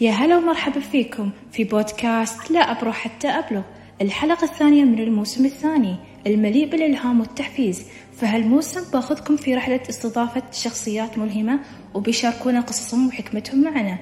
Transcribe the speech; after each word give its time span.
يا 0.00 0.10
هلا 0.10 0.36
ومرحبا 0.36 0.80
فيكم 0.80 1.30
في 1.52 1.64
بودكاست 1.64 2.50
لا 2.50 2.60
أبرح 2.60 2.96
حتى 2.96 3.28
أبلغ. 3.28 3.62
الحلقة 4.00 4.44
الثانية 4.44 4.84
من 4.84 4.98
الموسم 4.98 5.44
الثاني 5.44 5.96
المليء 6.26 6.68
بالإلهام 6.70 7.20
والتحفيز. 7.20 7.86
فهالموسم 8.16 8.92
باخذكم 8.92 9.36
في 9.36 9.54
رحلة 9.54 9.80
استضافة 9.90 10.42
شخصيات 10.52 11.18
ملهمة 11.18 11.60
وبيشاركونا 11.94 12.60
قصصهم 12.60 13.08
وحكمتهم 13.08 13.62
معنا؟ 13.62 13.98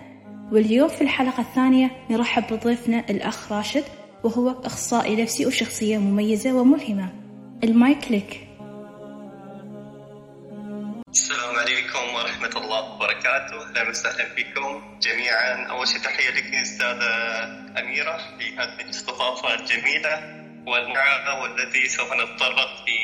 واليوم 0.52 0.88
في 0.88 1.00
الحلقة 1.00 1.40
الثانية 1.40 1.90
نرحب 2.10 2.42
بضيفنا 2.50 3.04
الأخ 3.10 3.52
راشد 3.52 3.84
وهو 4.24 4.50
أخصائي 4.50 5.22
نفسي 5.22 5.46
وشخصية 5.46 5.98
مميزة 5.98 6.52
وملهمة. 6.52 7.08
المايك 7.64 8.12
لك. 8.12 8.47
وبركاته. 13.28 13.80
أهلا 13.80 13.88
وسهلا 13.88 14.34
فيكم 14.34 14.98
جميعا. 15.02 15.66
أول 15.70 15.88
شيء 15.88 15.98
تحية 15.98 16.30
لك 16.30 16.54
أستاذة 16.54 17.44
أميرة 17.78 18.16
في 18.38 18.56
هذه 18.56 18.80
الاستضافة 18.80 19.54
الجميلة 19.54 20.44
والمعارضة 20.66 21.42
والتي 21.42 21.88
سوف 21.88 22.12
نتطرق 22.12 22.84
في 22.84 22.98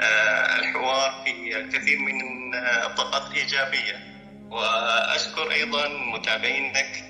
آه، 0.00 0.58
الحوار 0.58 1.24
في 1.24 1.58
الكثير 1.58 1.98
من 1.98 2.20
الطاقات 2.54 3.30
الإيجابية. 3.30 4.14
وأشكر 4.50 5.50
أيضا 5.50 5.88
متابعينك 5.88 7.04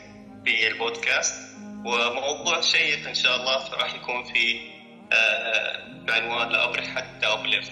في 0.45 0.69
البودكاست. 0.69 1.34
وموضوع 1.84 2.61
شيق 2.61 3.09
إن 3.09 3.14
شاء 3.14 3.36
الله 3.36 3.75
راح 3.75 3.94
يكون 3.94 4.25
في 4.25 4.61
آه، 5.12 5.88
بعنوان 6.06 6.48
لا 6.48 6.64
أبرح 6.64 6.84
حتى 6.84 7.27
أبلغ 7.27 7.64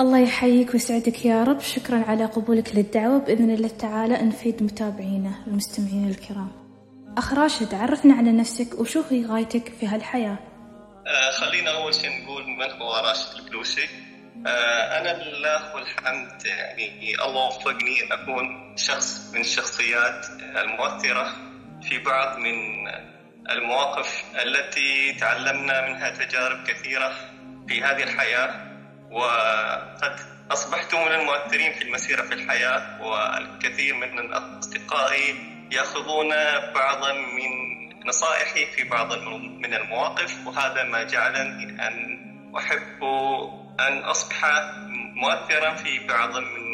الله 0.00 0.18
يحييك 0.18 0.74
ويسعدك 0.74 1.24
يا 1.24 1.44
رب. 1.44 1.60
شكرا 1.60 2.04
على 2.08 2.24
قبولك 2.24 2.74
للدعوة. 2.74 3.18
بإذن 3.18 3.50
الله 3.50 3.68
تعالى 3.68 4.14
نفيد 4.14 4.62
متابعينا 4.62 5.30
المستمعين 5.46 6.08
الكرام. 6.08 6.52
أخ 7.18 7.32
راشد 7.32 7.74
عرفنا 7.74 8.14
على 8.14 8.32
نفسك 8.32 8.80
وشو 8.80 9.02
هي 9.10 9.26
غايتك 9.26 9.72
في 9.80 9.86
هالحياة. 9.86 10.38
آه 11.06 11.30
خلينا 11.30 11.70
أول 11.70 11.94
شيء 11.94 12.10
نقول 12.24 12.46
من 12.46 12.82
هو 12.82 12.92
راشد 13.08 13.38
البلوشي؟ 13.38 13.84
آه 14.46 15.00
أنا 15.00 15.22
لله 15.22 15.74
والحمد 15.74 16.44
يعني 16.44 17.14
الله 17.24 17.46
وفقني 17.46 18.12
أكون 18.12 18.74
شخص 18.76 19.30
من 19.34 19.40
الشخصيات 19.40 20.26
المؤثرة 20.56 21.32
في 21.82 21.98
بعض 21.98 22.38
من 22.38 22.54
المواقف 23.50 24.24
التي 24.42 25.12
تعلمنا 25.20 25.88
منها 25.88 26.10
تجارب 26.10 26.66
كثيرة 26.66 27.12
في 27.68 27.82
هذه 27.82 28.02
الحياة. 28.02 28.73
وقد 29.14 30.16
أصبحت 30.50 30.94
من 30.94 31.12
المؤثرين 31.12 31.72
في 31.72 31.82
المسيرة 31.82 32.22
في 32.22 32.34
الحياة 32.34 33.02
والكثير 33.02 33.94
من 33.94 34.32
أصدقائي 34.32 35.34
يأخذون 35.72 36.30
بعضا 36.74 37.12
من 37.12 37.74
نصائحي 38.06 38.66
في 38.66 38.84
بعض 38.84 39.12
من 39.38 39.74
المواقف 39.74 40.46
وهذا 40.46 40.82
ما 40.82 41.02
جعلني 41.02 41.86
أن 41.86 42.24
أحب 42.56 43.04
أن 43.80 43.98
أصبح 43.98 44.44
مؤثرا 45.14 45.74
في 45.74 46.06
بعض 46.06 46.36
من 46.36 46.64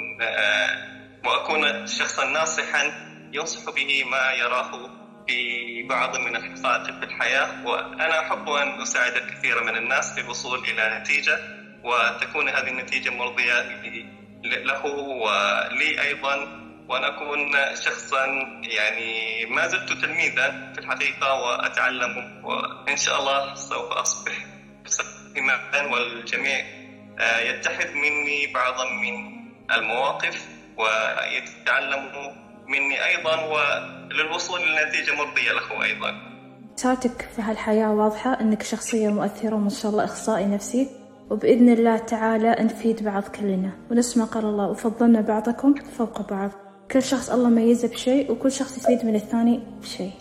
وأكون 1.25 1.87
شخصا 1.87 2.25
ناصحا 2.25 2.93
ينصح 3.33 3.75
به 3.75 4.05
ما 4.05 4.33
يراه 4.33 4.91
في 5.29 5.83
بعض 5.83 6.17
من 6.17 6.37
الحقائق 6.37 6.85
في 6.99 7.05
الحياة. 7.05 7.67
وأنا 7.67 8.21
أحب 8.21 8.49
أن 8.49 8.81
أساعد 8.83 9.13
الكثير 9.13 9.65
من 9.65 9.77
الناس 9.77 10.15
في 10.15 10.21
الوصول 10.21 10.59
إلى 10.59 10.99
نتيجة. 11.01 11.60
وتكون 11.85 12.49
هذه 12.49 12.69
النتيجة 12.69 13.11
مرضية 13.11 13.63
له 14.45 14.87
ولي 14.87 16.03
أيضا 16.03 16.61
وأن 16.89 17.05
أكون 17.05 17.53
شخصا 17.75 18.27
يعني 18.63 19.47
ما 19.47 19.67
زلت 19.67 19.93
تلميذا 19.93 20.73
في 20.75 20.81
الحقيقة 20.81 21.35
وأتعلم 21.35 22.45
وإن 22.45 22.97
شاء 22.97 23.21
الله 23.21 23.55
سوف 23.55 23.93
أصبح 23.93 24.33
إماما 25.39 25.93
والجميع 25.93 26.65
آه، 27.21 27.39
يتحد 27.39 27.95
مني 27.95 28.47
بعضا 28.55 28.85
من 28.91 29.41
المواقف 29.73 30.49
ويتعلموا 30.77 32.33
مني 32.69 33.07
أيضا 33.07 33.37
وللوصول 33.45 34.61
لنتيجة 34.77 35.15
مرضية 35.15 35.53
له 35.53 35.85
أيضا. 35.85 36.15
رسالتك 36.75 37.29
في 37.37 37.43
هالحياة 37.43 37.91
واضحة؟ 37.91 38.41
أنك 38.41 38.63
شخصية 38.63 39.09
مؤثرة 39.09 39.55
وما 39.55 39.71
شاء 39.71 39.91
الله 39.91 40.05
إخصائي 40.05 40.47
نفسي؟ 40.47 41.00
وبإذن 41.31 41.69
الله 41.69 41.97
تعالى 41.97 42.57
نفيد 42.61 43.05
بعض 43.05 43.23
كلنا. 43.23 43.73
ونفس 43.91 44.17
ما 44.17 44.25
قال 44.25 44.45
الله. 44.45 44.67
وفضلنا 44.71 45.21
بعضكم 45.21 45.75
فوق 45.75 46.31
بعض. 46.31 46.51
كل 46.91 47.03
شخص 47.03 47.31
الله 47.31 47.49
ميزه 47.49 47.89
بشيء 47.89 48.33
وكل 48.33 48.53
شخص 48.53 48.79
يفيد 48.79 49.05
من 49.05 49.15
الثاني 49.15 49.61
بشيء. 49.81 50.13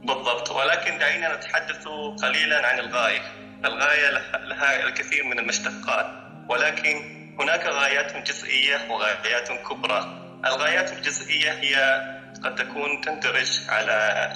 بالضبط. 0.00 0.50
ولكن 0.50 0.98
دعينا 0.98 1.36
نتحدث 1.36 1.88
قليلا 2.22 2.66
عن 2.66 2.78
الغاية. 2.78 3.20
الغاية 3.64 4.10
لها 4.48 4.86
الكثير 4.86 5.24
من 5.24 5.38
المشتقات. 5.38 6.06
ولكن 6.50 7.18
هناك 7.40 7.66
غايات 7.66 8.28
جزئية 8.28 8.90
وغايات 8.90 9.48
كبرى. 9.70 10.00
الغايات 10.46 10.92
الجزئية 10.92 11.50
هي 11.52 12.02
قد 12.44 12.54
تكون 12.54 13.00
تندرج 13.00 13.60
على 13.68 14.30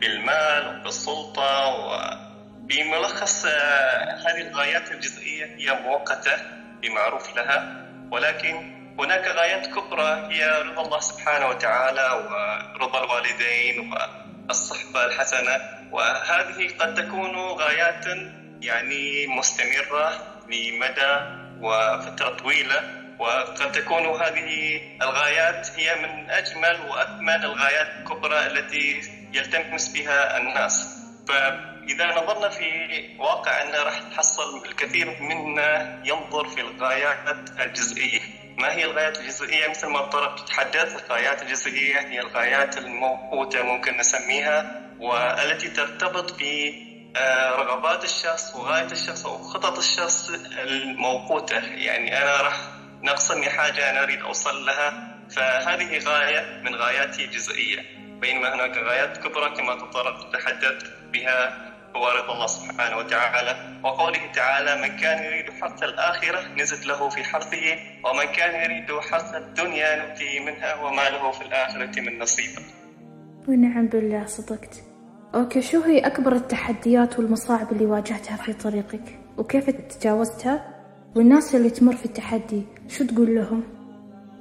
بالمال 0.00 0.80
وبالسلطة 0.80 1.66
وبملخص 1.66 2.25
آه، 3.46 4.16
هذه 4.26 4.40
الغايات 4.40 4.90
الجزئية 4.92 5.44
هي 5.44 5.80
مؤقتة 5.82 6.32
بمعروف 6.82 7.36
لها 7.36 7.86
ولكن 8.10 8.76
هناك 8.98 9.26
غايات 9.26 9.66
كبرى 9.66 10.28
هي 10.30 10.62
رضا 10.62 10.82
الله 10.82 11.00
سبحانه 11.00 11.46
وتعالى 11.48 12.10
ورضا 12.78 13.04
الوالدين 13.04 13.92
والصحبة 14.48 15.04
الحسنة. 15.04 15.60
وهذه 15.92 16.68
قد 16.78 16.94
تكون 16.94 17.36
غايات 17.36 18.06
يعني 18.60 19.26
مستمرة 19.26 20.12
لمدى 20.48 21.12
وفترة 21.60 22.28
طويلة 22.28 22.80
وقد 23.18 23.72
تكون 23.72 24.06
هذه 24.06 24.80
الغايات 25.02 25.70
هي 25.76 25.94
من 25.94 26.30
أجمل 26.30 26.80
وأثمن 26.90 27.44
الغايات 27.44 27.86
الكبرى 27.98 28.46
التي 28.46 29.00
يلتمس 29.32 29.88
بها 29.88 30.38
الناس. 30.38 30.96
فإذا 31.86 32.06
نظرنا 32.06 32.48
في 32.48 32.90
واقعنا 33.18 33.82
راح 33.82 34.02
نحصل 34.02 34.66
الكثير 34.66 35.16
منا 35.20 36.02
ينظر 36.04 36.48
في 36.48 36.60
الغايات 36.60 37.50
الجزئية. 37.60 38.20
ما 38.58 38.72
هي 38.72 38.84
الغايات 38.84 39.18
الجزئية؟ 39.20 39.68
مثل 39.68 39.86
ما 39.86 40.00
طرق 40.00 40.44
تتحدث 40.44 41.04
الغايات 41.04 41.42
الجزئية 41.42 41.98
هي 41.98 42.20
الغايات 42.20 42.78
الموقوتة 42.78 43.62
ممكن 43.62 43.96
نسميها 43.96 44.82
والتي 45.00 45.68
ترتبط 45.68 46.32
ب 46.32 46.42
رغبات 47.58 48.04
الشخص 48.04 48.54
وغاية 48.54 48.92
الشخص 48.92 49.26
أو 49.26 49.38
خطط 49.38 49.78
الشخص 49.78 50.30
الموقوتة. 50.58 51.58
يعني 51.74 52.22
أنا 52.22 52.40
راح 52.40 52.56
ناقصني 53.02 53.50
حاجة 53.50 53.90
أنا 53.90 54.02
أريد 54.02 54.22
أوصل 54.22 54.66
لها 54.66 55.16
فهذه 55.30 55.98
غاية 55.98 56.62
من 56.62 56.74
غاياتي 56.74 57.24
الجزئية. 57.24 57.96
بينما 58.20 58.54
هناك 58.54 58.76
غايات 58.76 59.16
كبرى 59.16 59.50
كما 59.50 59.74
تطرق 59.74 60.30
تحدث 60.32 60.90
بها 61.12 61.65
رضا 62.04 62.34
الله 62.34 62.46
سبحانه 62.46 62.96
وتعالى. 62.96 63.80
وقوله 63.84 64.32
تعالى 64.34 64.82
من 64.82 64.96
كان 64.96 65.24
يريد 65.24 65.50
حرث 65.60 65.82
الآخرة 65.82 66.40
نزد 66.56 66.84
له 66.84 67.08
في 67.08 67.24
حرثه 67.24 67.76
ومن 68.04 68.24
كان 68.24 68.54
يريد 68.64 69.00
حرث 69.00 69.34
الدنيا 69.34 69.96
نؤتيه 69.96 70.40
منها 70.40 70.74
وما 70.74 71.08
له 71.08 71.30
في 71.30 71.42
الآخرة 71.44 72.00
من 72.00 72.18
نصيب. 72.18 72.50
ونعم 73.48 73.86
بالله 73.86 74.26
صدقت. 74.26 74.82
أوكي 75.34 75.62
شو 75.62 75.80
هي 75.80 75.98
أكبر 75.98 76.32
التحديات 76.32 77.18
والمصاعب 77.18 77.72
اللي 77.72 77.86
واجهتها 77.86 78.36
في 78.36 78.52
طريقك؟ 78.52 79.18
وكيف 79.38 79.70
تجاوزتها 79.70 80.74
والناس 81.16 81.54
اللي 81.54 81.70
تمر 81.70 81.96
في 81.96 82.04
التحدي 82.04 82.62
شو 82.88 83.04
تقول 83.04 83.34
لهم؟ 83.34 83.75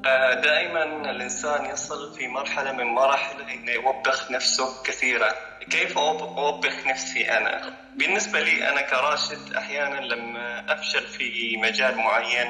آه، 0.06 0.34
دائما 0.34 0.84
الإنسان 0.84 1.66
يصل 1.66 2.14
في 2.18 2.28
مرحلة 2.28 2.72
من 2.72 2.86
مراحل 2.86 3.42
أنه 3.42 3.72
يوبخ 3.72 4.32
نفسه 4.32 4.84
كثيرا 4.84 5.30
كيف 5.70 5.98
أوبخ 5.98 6.88
نفسي 6.88 7.32
أنا؟ 7.38 7.74
بالنسبة 7.96 8.40
لي 8.40 8.70
أنا 8.70 8.82
كراشد 8.82 9.54
أحيانا 9.54 10.00
لما 10.00 10.74
أفشل 10.74 11.08
في 11.08 11.58
مجال 11.58 11.98
معين 11.98 12.48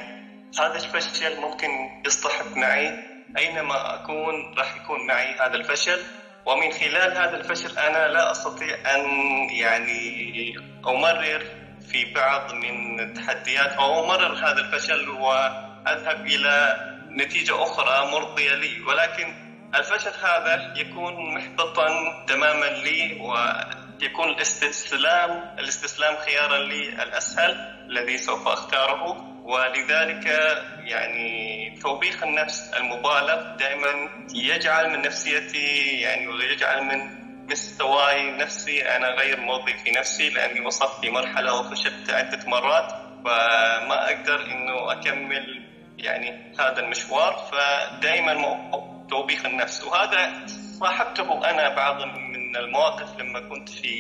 هذا 0.59 0.75
الفشل 0.75 1.41
ممكن 1.41 1.69
يصطحب 2.05 2.57
معي 2.57 2.93
أينما 3.37 3.95
أكون 3.95 4.55
راح 4.57 4.75
يكون 4.75 5.07
معي 5.07 5.33
هذا 5.33 5.55
الفشل 5.55 5.99
ومن 6.45 6.71
خلال 6.71 7.17
هذا 7.17 7.37
الفشل 7.37 7.77
أنا 7.77 8.07
لا 8.07 8.31
أستطيع 8.31 8.95
أن 8.95 9.05
يعني 9.49 10.53
أمرر 10.87 11.43
في 11.91 12.13
بعض 12.13 12.53
من 12.53 12.99
التحديات 12.99 13.71
أو 13.71 14.05
أمرر 14.05 14.33
هذا 14.33 14.59
الفشل 14.59 15.09
وأذهب 15.09 16.25
إلى 16.25 16.94
نتيجة 17.15 17.63
أخرى 17.63 18.12
مرضية 18.12 18.56
لي. 18.56 18.81
ولكن 18.81 19.33
الفشل 19.75 20.12
هذا 20.23 20.73
يكون 20.77 21.33
محبطا 21.35 21.88
تماما 22.27 22.65
لي 22.65 23.19
ويكون 23.21 24.29
الاستسلام 24.29 25.56
الاستسلام 25.59 26.15
خيارا 26.15 26.57
لي 26.57 27.03
الأسهل 27.03 27.51
الذي 27.89 28.17
سوف 28.17 28.47
أختاره. 28.47 29.35
ولذلك 29.45 30.25
يعني 30.79 31.79
توبيخ 31.81 32.23
النفس 32.23 32.73
المبالغ 32.73 33.56
دائما 33.57 34.09
يجعل 34.33 34.89
من 34.89 35.01
نفسيتي 35.01 36.00
يعني 36.01 36.27
ويجعل 36.27 36.83
من 36.83 37.25
مستواي 37.51 38.29
النفسي 38.29 38.81
أنا 38.81 39.07
غير 39.07 39.39
مرضي 39.39 39.73
في 39.73 39.91
نفسي 39.91 40.29
لأني 40.29 40.65
وصلت 40.65 40.91
في 41.01 41.09
مرحلة 41.09 41.59
وفشلت 41.59 42.09
عدة 42.09 42.39
مرات 42.47 42.91
فما 43.25 44.06
أقدر 44.06 44.45
إنه 44.45 44.91
أكمل 44.91 45.62
يعني 45.97 46.53
هذا 46.59 46.80
المشوار 46.80 47.33
فدائما 47.51 48.33
توبيخ 49.09 49.45
النفس. 49.45 49.83
وهذا 49.83 50.45
صاحبته 50.80 51.50
أنا 51.50 51.75
بعض 51.75 52.01
من 52.03 52.56
المواقف 52.56 53.19
لما 53.19 53.39
كنت 53.39 53.69
في 53.69 53.94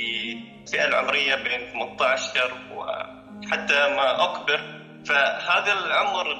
الفئه 0.63 0.85
العمرية 0.85 1.35
بين 1.35 1.71
18 1.71 2.53
وحتى 2.73 3.87
ما 3.95 4.23
أكبر. 4.23 4.61
فهذا 5.05 5.73
العمر 5.73 6.37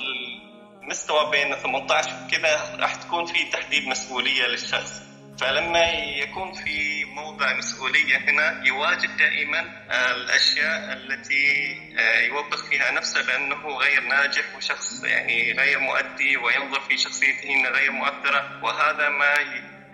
المستوى 0.81 1.31
بين 1.31 1.55
18 1.55 2.09
وكذا 2.25 2.75
راح 2.79 2.95
تكون 2.95 3.25
في 3.25 3.45
تحديد 3.45 3.87
مسؤولية 3.87 4.47
للشخص. 4.47 5.01
فلما 5.37 5.83
يكون 5.91 6.53
في 6.53 6.94
موضع 7.15 7.53
مسؤولية 7.53 8.17
هنا 8.17 8.61
يواجه 8.65 9.07
دائما 9.07 9.59
الأشياء 10.15 10.93
التي 10.93 11.77
آه، 11.99 12.19
يوبخ 12.19 12.65
فيها 12.69 12.91
نفسه 12.91 13.25
بأنه 13.25 13.77
غير 13.77 14.01
ناجح 14.01 14.55
وشخص 14.57 15.03
يعني 15.03 15.53
غير 15.53 15.79
مؤدي 15.79 16.37
وينظر 16.37 16.79
في 16.79 16.97
شخصيته 16.97 17.49
أنها 17.49 17.71
غير 17.71 17.91
مؤثرة. 17.91 18.59
وهذا 18.63 19.09
ما 19.09 19.33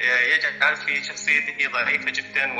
يجعل 0.02 0.76
في 0.76 1.04
شخصيته 1.04 1.72
ضعيفة 1.72 2.12
جدا 2.12 2.54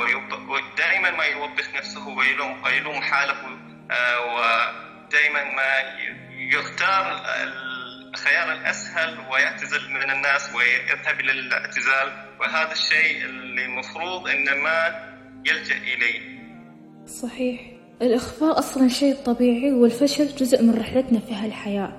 ودائما 0.48 1.10
ما 1.10 1.24
يوبخ 1.24 1.68
نفسه 1.74 2.08
ويلوم 2.08 2.62
ويلوم 2.62 3.02
حاله 3.02 3.58
آه، 3.90 4.20
ودائما 4.20 5.44
ما 5.44 5.96
يختار 6.30 7.22
الخيار 8.14 8.52
الأسهل 8.52 9.26
ويعتزل 9.30 9.90
من 9.90 10.10
الناس 10.10 10.54
ويذهب 10.54 11.20
إلى 11.20 11.32
الاعتزال. 11.32 12.31
وهذا 12.42 12.72
الشيء 12.72 13.24
اللي 13.24 13.64
المفروض 13.64 14.28
إن 14.28 14.58
ما 14.58 14.78
يلجأ 15.46 15.76
إليه. 15.76 16.42
صحيح. 17.06 17.60
الإخفاء 18.02 18.58
أصلا 18.58 18.88
شيء 18.88 19.14
طبيعي 19.14 19.72
والفشل 19.72 20.26
جزء 20.26 20.62
من 20.62 20.78
رحلتنا 20.78 21.20
في 21.20 21.34
هالحياة. 21.34 21.92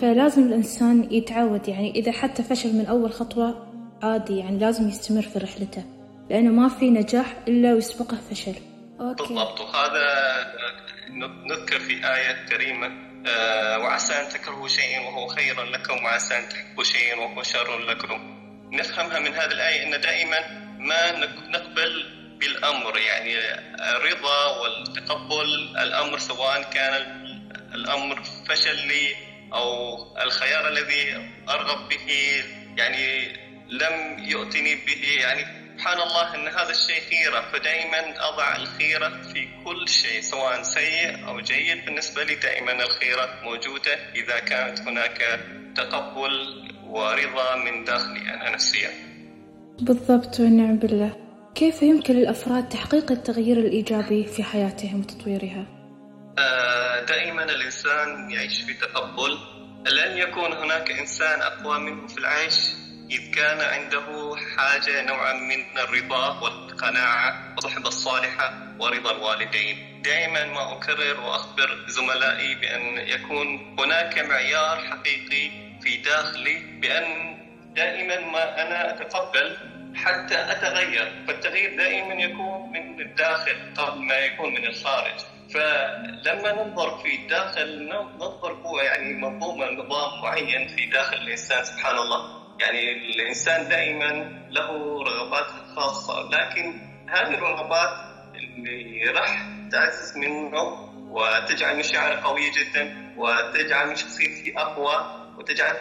فلازم 0.00 0.42
الإنسان 0.42 1.08
يتعود 1.10 1.68
يعني 1.68 1.90
إذا 1.90 2.12
حتى 2.12 2.42
فشل 2.42 2.72
من 2.72 2.86
أول 2.86 3.12
خطوة 3.12 3.66
عادي 4.02 4.38
يعني 4.38 4.58
لازم 4.58 4.88
يستمر 4.88 5.22
في 5.22 5.38
رحلته 5.38 5.84
لأنه 6.30 6.50
ما 6.50 6.68
في 6.68 6.90
نجاح 6.90 7.36
إلا 7.48 7.74
ويسبقه 7.74 8.16
فشل. 8.30 8.54
أوكي. 9.00 9.22
بالضبط. 9.22 9.60
وهذا 9.60 10.04
نذكر 11.46 11.78
في 11.78 11.92
آية 11.92 12.46
كريمة 12.48 12.90
آه، 13.26 13.78
وعسى 13.78 14.14
أن 14.14 14.28
تكرهوا 14.28 14.68
شيئا 14.68 15.00
وهو 15.00 15.26
خير 15.26 15.62
لكم 15.62 16.04
وعسى 16.04 16.38
أن 16.38 16.48
تحبوا 16.48 16.84
شيئا 16.84 17.16
وهو 17.16 17.42
شر 17.42 17.78
لكم. 17.78 18.33
نفهمها 18.76 19.18
من 19.18 19.34
هذه 19.34 19.52
الآية 19.52 19.82
أن 19.82 20.00
دائما 20.00 20.40
ما 20.78 21.12
نقبل 21.48 22.04
بالأمر 22.40 22.98
يعني 22.98 23.38
الرضا 23.96 24.46
والتقبل 24.46 25.76
الأمر 25.78 26.18
سواء 26.18 26.62
كان 26.62 26.94
الأمر 27.74 28.22
فشل 28.48 28.86
لي 28.86 29.16
أو 29.52 29.98
الخيار 30.22 30.68
الذي 30.68 31.30
أرغب 31.48 31.88
به 31.88 32.42
يعني 32.76 33.36
لم 33.68 34.18
يؤتني 34.18 34.74
به 34.74 35.16
يعني 35.20 35.64
سبحان 35.78 36.00
الله 36.00 36.34
إن 36.34 36.48
هذا 36.48 36.70
الشيء 36.70 37.00
خيرة 37.10 37.50
فدائما 37.52 38.28
أضع 38.28 38.56
الخيرة 38.56 39.08
في 39.32 39.48
كل 39.64 39.88
شيء 39.88 40.20
سواء 40.20 40.62
سيء 40.62 41.26
أو 41.26 41.40
جيد 41.40 41.84
بالنسبة 41.84 42.24
لي 42.24 42.34
دائما 42.34 42.72
الخيرة 42.72 43.40
موجودة 43.42 43.94
إذا 44.14 44.38
كانت 44.38 44.80
هناك 44.80 45.40
تقبل 45.76 46.73
ورضا 46.94 47.56
من 47.56 47.84
داخلي 47.84 48.34
أنا 48.34 48.50
نفسيا. 48.50 48.90
بالضبط 49.80 50.40
والنعم 50.40 50.76
بالله. 50.76 51.16
كيف 51.54 51.82
يمكن 51.82 52.14
للأفراد 52.14 52.68
تحقيق 52.68 53.12
التغيير 53.12 53.58
الإيجابي 53.58 54.24
في 54.26 54.42
حياتهم 54.42 55.00
وتطويرها؟ 55.00 55.66
آه، 56.38 57.04
دائما 57.04 57.44
الإنسان 57.44 58.30
يعيش 58.30 58.62
في 58.62 58.74
تقبل 58.74 59.38
لن 59.90 60.18
يكون 60.18 60.52
هناك 60.52 60.90
إنسان 60.90 61.40
أقوى 61.42 61.78
منه 61.78 62.06
في 62.06 62.18
العيش 62.18 62.54
إذ 63.10 63.34
كان 63.34 63.60
عنده 63.60 64.36
حاجة 64.56 65.06
نوعا 65.06 65.32
من 65.32 65.78
الرضا 65.78 66.40
والقناعة 66.40 67.54
والصحبة 67.54 67.88
الصالحة 67.88 68.74
ورضا 68.78 69.10
الوالدين 69.10 70.02
دائما 70.04 70.44
ما 70.46 70.72
أكرر 70.72 71.20
وأخبر 71.20 71.84
زملائي 71.88 72.54
بأن 72.54 73.08
يكون 73.08 73.76
هناك 73.78 74.18
معيار 74.18 74.78
حقيقي 74.78 75.73
في 75.84 75.96
داخلي 75.96 76.58
بأن 76.80 77.36
دائما 77.76 78.20
ما 78.20 78.62
أنا 78.62 78.90
أتقبل 78.90 79.56
حتى 79.94 80.34
أتغير 80.52 81.24
فالتغيير 81.26 81.76
دائما 81.76 82.14
يكون 82.14 82.72
من 82.72 83.00
الداخل 83.00 83.56
قبل 83.76 83.98
ما 84.00 84.14
يكون 84.14 84.54
من 84.54 84.64
الخارج. 84.66 85.20
فلما 85.54 86.52
ننظر 86.52 86.98
في 86.98 87.14
الداخل 87.14 87.88
ننظر 87.88 88.52
هو 88.52 88.80
يعني 88.80 89.12
منظومة 89.12 89.66
نظام 89.70 90.22
معين 90.22 90.68
في 90.68 90.86
داخل 90.86 91.16
الإنسان 91.16 91.64
سبحان 91.64 91.98
الله. 91.98 92.44
يعني 92.60 92.92
الإنسان 92.92 93.68
دائما 93.68 94.10
له 94.50 95.02
رغبات 95.02 95.46
خاصة 95.76 96.30
لكن 96.30 96.80
هذه 97.08 97.34
الرغبات 97.34 97.90
اللي 98.34 99.04
راح 99.10 99.46
تعزز 99.72 100.16
منه 100.16 100.62
وتجعل 101.10 101.76
مشاعره 101.76 102.20
قوية 102.20 102.50
جدا 102.52 103.12
وتجعل 103.16 103.88
من 103.88 103.96
شخصيته 103.96 104.60
أقوى 104.60 105.23
وتجعل 105.38 105.76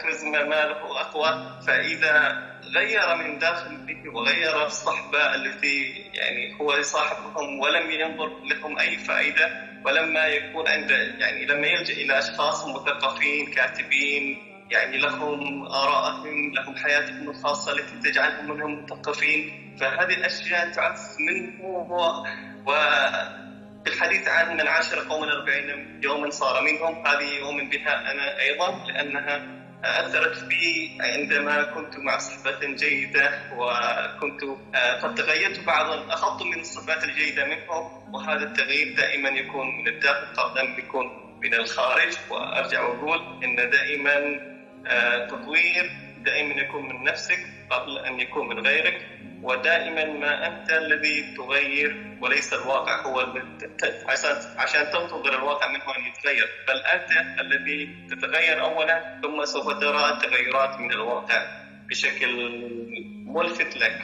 ماله 0.49 1.01
أقوى 1.01 1.61
فإذا 1.67 2.43
غير 2.75 3.15
من 3.15 3.37
داخله 3.37 3.85
وغير 4.13 4.65
الصحبة 4.65 5.35
التي 5.35 5.83
يعني 6.13 6.53
هو 6.61 6.73
يصاحبهم 6.73 7.59
ولم 7.59 7.91
ينظر 7.91 8.29
لهم 8.43 8.79
أي 8.79 8.97
فائدة 8.97 9.45
ولما 9.85 10.25
يكون 10.25 10.67
عنده 10.67 10.95
يعني 10.95 11.45
لما 11.45 11.67
يلجأ 11.67 11.93
إلى 11.93 12.19
أشخاص 12.19 12.65
مثقفين 12.67 13.45
كاتبين 13.45 14.53
يعني 14.71 14.97
لهم 14.97 15.63
آراءهم 15.67 16.51
لهم 16.53 16.75
حياتهم 16.75 17.29
الخاصة 17.29 17.71
التي 17.71 17.97
تجعلهم 17.97 18.45
منهم 18.49 18.83
مثقفين 18.83 19.51
فهذه 19.79 20.13
الأشياء 20.13 20.71
تعزز 20.71 21.15
منه 21.19 21.63
و 22.67 22.73
الحديث 23.87 24.27
عن 24.27 24.57
من 24.57 24.67
عاشر 24.67 24.99
قوما 25.09 25.33
أربعين 25.33 25.99
يوما 26.03 26.29
صار 26.29 26.61
منهم 26.61 27.07
هذه 27.07 27.33
يؤمن 27.39 27.69
بها 27.69 28.11
أنا 28.11 28.39
أيضا 28.39 28.85
لأنها 28.87 29.63
أثرت 29.83 30.35
في 30.35 30.89
عندما 30.99 31.63
كنت 31.63 31.97
مع 31.97 32.17
صحبة 32.17 32.59
جيدة 32.75 33.39
وكنت 33.57 34.43
آه، 34.75 34.99
قد 35.01 35.15
تغيرت 35.15 35.59
بعضا 35.59 36.13
أخذت 36.13 36.43
من 36.43 36.59
الصفات 36.59 37.03
الجيدة 37.03 37.45
منهم 37.45 38.13
وهذا 38.13 38.43
التغيير 38.43 38.95
دائما 38.97 39.29
يكون 39.29 39.67
من 39.77 39.87
الداخل 39.87 40.25
قبل 40.41 40.59
أن 40.59 40.79
يكون 40.79 41.37
من 41.43 41.53
الخارج 41.53 42.13
وأرجع 42.29 42.81
وأقول 42.81 43.43
إن 43.43 43.55
دائما 43.69 44.39
تطوير 45.27 45.91
دائما 46.25 46.61
يكون 46.61 46.89
من 46.89 47.03
نفسك 47.03 47.39
قبل 47.69 47.97
أن 47.97 48.19
يكون 48.19 48.47
من 48.47 48.67
غيرك. 48.67 49.07
ودائما 49.43 50.05
ما 50.05 50.47
أنت 50.47 50.69
الذي 50.71 51.35
تغير 51.37 52.17
وليس 52.21 52.53
الواقع 52.53 53.05
هو 53.05 53.19
عشان 54.07 54.35
عشان 54.57 54.81
تنتظر 54.93 55.39
الواقع 55.39 55.67
منه 55.67 55.83
أن 55.97 56.11
يتغير. 56.11 56.47
بل 56.67 56.77
أنت 56.95 57.39
الذي 57.39 57.89
تتغير 58.11 58.61
أولا 58.61 59.19
ثم 59.21 59.45
سوف 59.45 59.67
ترى 59.79 60.09
التغيرات 60.09 60.79
من 60.79 60.91
الواقع 60.91 61.45
بشكل 61.89 62.29
ملفت 63.25 63.77
لك. 63.77 64.01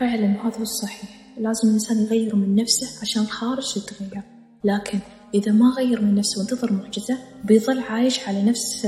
فعلا 0.00 0.46
هذا 0.46 0.56
هو 0.56 0.62
الصحيح 0.62 1.10
لازم 1.38 1.68
الإنسان 1.68 1.96
يغير 2.04 2.36
من 2.36 2.54
نفسه 2.54 3.00
عشان 3.02 3.22
الخارج 3.22 3.76
يتغير. 3.76 4.22
لكن 4.64 4.98
إذا 5.34 5.52
ما 5.52 5.74
غير 5.76 6.00
من 6.00 6.14
نفسه 6.14 6.40
وانتظر 6.40 6.72
معجزة 6.72 7.18
بيظل 7.44 7.82
عايش 7.82 8.28
على 8.28 8.42
نفس 8.42 8.86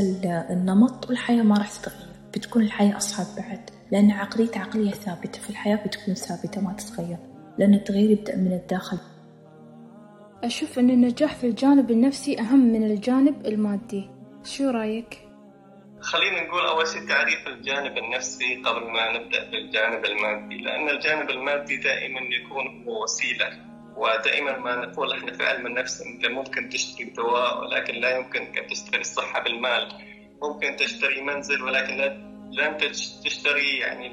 النمط 0.50 1.08
والحياة 1.08 1.42
ما 1.42 1.58
راح 1.58 1.70
تتغير. 1.70 2.08
بتكون 2.34 2.62
الحياة 2.62 2.96
أصعب 2.96 3.26
بعد. 3.36 3.70
لأن 3.92 4.10
عقليته 4.10 4.60
عقلية 4.60 4.90
ثابتة 4.90 5.40
في 5.40 5.50
الحياة 5.50 5.76
بتكون 5.86 6.14
ثابتة 6.14 6.60
ما 6.60 6.72
تتغير 6.72 7.18
لأن 7.58 7.74
التغيير 7.74 8.10
يبدأ 8.10 8.36
من 8.36 8.52
الداخل. 8.52 8.98
أشوف 10.44 10.78
أن 10.78 10.90
النجاح 10.90 11.34
في 11.34 11.46
الجانب 11.46 11.90
النفسي 11.90 12.40
أهم 12.40 12.72
من 12.72 12.84
الجانب 12.84 13.46
المادي. 13.46 14.10
شو 14.44 14.70
رأيك؟ 14.70 15.18
خلينا 16.00 16.42
نقول 16.42 16.66
أول 16.66 16.86
شيء 16.86 17.08
تعريف 17.08 17.48
الجانب 17.48 17.98
النفسي 17.98 18.62
قبل 18.64 18.90
ما 18.90 19.18
نبدأ 19.18 19.50
بالجانب 19.50 20.04
المادي 20.04 20.56
لأن 20.56 20.88
الجانب 20.88 21.30
المادي 21.30 21.76
دائما 21.76 22.20
يكون 22.20 22.84
هو 22.84 23.02
وسيلة 23.02 23.48
ودائما 23.96 24.58
ما 24.58 24.76
نقول 24.76 25.12
إحنا 25.12 25.32
في 25.32 25.46
علم 25.46 25.66
النفس 25.66 26.02
أنت 26.02 26.26
ممكن 26.26 26.68
تشتري 26.68 27.04
دواء 27.04 27.60
ولكن 27.60 27.94
لا 27.94 28.16
يمكن 28.16 28.40
أن 28.42 28.66
تشتري 28.66 29.00
الصحة 29.00 29.42
بالمال. 29.42 29.88
ممكن 30.42 30.76
تشتري 30.76 31.20
منزل 31.22 31.62
ولكن 31.62 32.00
لن 32.52 32.76
تشتري 33.24 33.78
يعني 33.78 34.10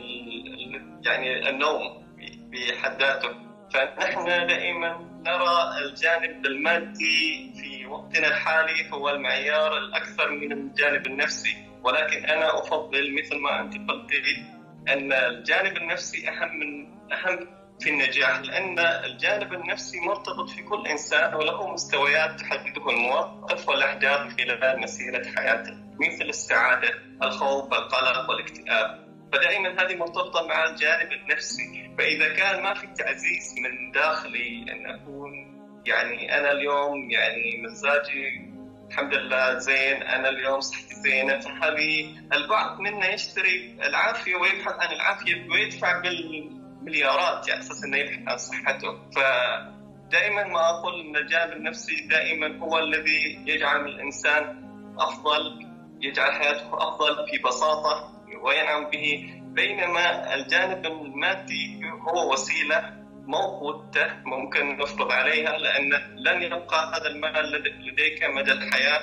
يعني 1.06 1.50
النوم 1.50 2.04
بحد 2.52 3.02
ذاته. 3.02 3.30
فنحن 3.74 4.26
دائما 4.26 5.22
نرى 5.26 5.86
الجانب 5.86 6.46
المادي 6.46 7.54
في 7.62 7.86
وقتنا 7.86 8.28
الحالي 8.28 8.92
هو 8.92 9.10
المعيار 9.10 9.78
الأكثر 9.78 10.32
من 10.32 10.52
الجانب 10.52 11.08
النفسي. 11.08 11.56
ولكن 11.84 12.26
أنا 12.26 12.60
أفضل 12.60 13.16
مثل 13.16 13.38
ما 13.38 13.60
أنت 13.62 13.74
قلتي 13.74 14.46
أن 14.90 15.14
الجانب 15.14 15.78
النفسي 15.78 16.30
أهم 16.30 16.60
من 16.60 16.92
أهم 17.12 17.48
في 17.80 17.90
النجاح 17.90 18.40
لأن 18.40 18.80
الجانب 18.80 19.54
النفسي 19.54 20.00
مرتبط 20.00 20.50
في 20.50 20.64
كل 20.64 20.88
إنسان 20.88 21.34
وله 21.34 21.74
مستويات 21.74 22.40
تحدده 22.40 22.90
الموظف 22.90 23.70
والأحداث 23.70 24.34
خلال 24.38 24.80
مسيرة 24.80 25.24
حياته. 25.36 25.91
مثل 26.08 26.30
السعادة 26.30 26.90
الخوف 27.24 27.74
القلق 27.74 28.30
والاكتئاب. 28.30 29.02
فدائما 29.34 29.84
هذه 29.84 29.96
مرتبطة 29.96 30.48
مع 30.48 30.70
الجانب 30.70 31.12
النفسي. 31.12 31.92
فإذا 31.98 32.34
كان 32.34 32.64
ما 32.64 32.74
في 32.74 32.88
تعزيز 32.88 33.56
من 33.64 33.92
داخلي 33.92 34.66
أن 34.72 34.86
أكون 34.86 35.62
يعني 35.86 36.38
أنا 36.38 36.52
اليوم 36.52 37.12
يعني 37.12 37.62
مزاجي 37.64 38.52
الحمد 38.92 39.14
لله 39.14 39.58
زين 39.58 40.04
أنا 40.04 40.30
اليوم 40.30 40.60
صحتي 40.60 40.96
زينة 40.96 41.40
فهذه 41.40 42.16
البعض 42.34 42.80
منا 42.80 43.14
يشتري 43.14 43.78
العافية 43.84 44.36
ويبحث 44.36 44.74
عن 44.80 44.96
العافية 44.96 45.50
ويدفع 45.50 46.02
بالمليارات 46.02 47.50
على 47.50 47.60
أساس 47.60 47.84
أنه 47.84 47.98
يبحث 47.98 48.28
عن 48.28 48.38
صحته. 48.38 49.10
فدائما 49.16 50.44
ما 50.44 50.70
أقول 50.70 51.02
أن 51.02 51.16
الجانب 51.16 51.54
النفسي 51.54 52.08
دائما 52.08 52.58
هو 52.58 52.80
الذي 52.80 53.44
يجعل 53.46 53.86
الإنسان 53.86 54.64
أفضل. 55.00 55.71
يجعل 56.02 56.32
حياته 56.32 56.70
أفضل 56.74 57.28
في 57.30 57.38
بساطة 57.38 58.12
وينعم 58.42 58.90
به. 58.90 59.34
بينما 59.52 60.34
الجانب 60.36 60.86
المادي 60.86 61.82
هو 62.08 62.34
وسيلة 62.34 62.94
موقوتة 63.28 64.08
ممكن 64.26 64.78
نفرض 64.78 65.12
عليها 65.12 65.58
لأن 65.58 65.90
لن 66.16 66.42
يبقى 66.42 66.92
هذا 66.96 67.08
المال 67.08 67.64
لديك 67.88 68.24
مدى 68.24 68.52
الحياة 68.52 69.02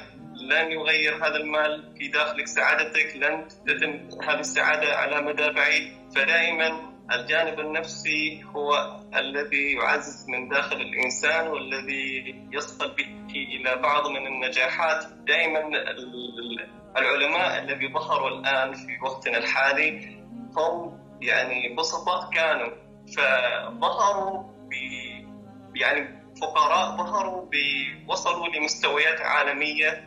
لن 0.51 0.73
يغير 0.73 1.17
هذا 1.17 1.37
المال 1.37 1.95
في 1.99 2.09
داخلك 2.09 2.47
سعادتك 2.47 3.17
لن 3.17 3.49
تتم 3.67 4.21
هذه 4.29 4.41
السعادة 4.41 4.97
على 4.97 5.21
مدى 5.21 5.51
بعيد. 5.51 5.93
فدائما 6.17 6.98
الجانب 7.13 7.61
النفسي 7.61 8.45
هو 8.57 8.97
الذي 9.17 9.73
يعزز 9.73 10.29
من 10.29 10.49
داخل 10.49 10.77
الإنسان 10.77 11.49
والذي 11.49 12.35
يصل 12.53 12.95
به 12.95 13.17
إلى 13.31 13.77
بعض 13.77 14.09
من 14.09 14.27
النجاحات. 14.27 15.05
دائما 15.27 15.61
العلماء 16.97 17.59
الذي 17.59 17.93
ظهروا 17.93 18.29
الآن 18.29 18.75
في 18.75 18.99
وقتنا 19.03 19.39
الحالي 19.39 20.17
هم 20.57 20.99
يعني 21.21 21.75
بسطاء 21.75 22.31
كانوا. 22.31 22.71
فظهروا 23.17 24.43
ب 24.43 24.73
يعني 25.77 26.19
فقراء 26.41 26.97
ظهروا 26.97 27.49
وصلوا 28.09 28.49
لمستويات 28.49 29.21
عالمية 29.21 30.05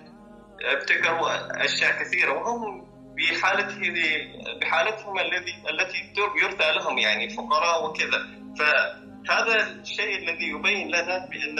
ابتكروا 0.61 1.65
أشياء 1.65 2.03
كثيرة 2.03 2.33
وهم 2.33 2.80
بحالته 3.21 3.93
بحالتهم 4.61 5.19
الذي 5.19 5.53
التي 5.69 6.13
يرثى 6.43 6.71
لهم 6.71 6.97
يعني 6.97 7.29
فقراء 7.29 7.85
وكذا. 7.85 8.27
فهذا 8.59 9.67
الشيء 9.67 10.17
الذي 10.17 10.47
يبين 10.49 10.87
لنا 10.87 11.27
بأن 11.29 11.59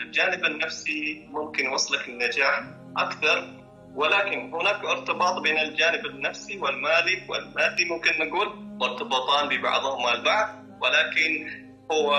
الجانب 0.00 0.44
النفسي 0.44 1.26
ممكن 1.30 1.64
يوصلك 1.64 2.08
للنجاح 2.08 2.62
أكثر. 2.96 3.60
ولكن 3.94 4.54
هناك 4.54 4.84
ارتباط 4.84 5.42
بين 5.42 5.58
الجانب 5.58 6.06
النفسي 6.06 6.58
والمالي 6.58 7.26
والمادي. 7.28 7.84
ممكن 7.84 8.10
نقول 8.18 8.48
مرتبطان 8.56 9.48
ببعضهما 9.48 10.14
البعض. 10.14 10.48
ولكن 10.82 11.50
هو 11.92 12.14